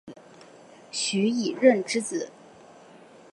[0.91, 2.31] 徐以任之子。